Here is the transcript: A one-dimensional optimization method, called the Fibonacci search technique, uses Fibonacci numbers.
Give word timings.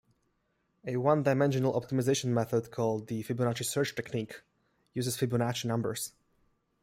A 0.83 0.95
one-dimensional 0.97 1.79
optimization 1.79 2.29
method, 2.29 2.71
called 2.71 3.05
the 3.05 3.21
Fibonacci 3.21 3.63
search 3.65 3.93
technique, 3.93 4.41
uses 4.95 5.15
Fibonacci 5.15 5.65
numbers. 5.65 6.13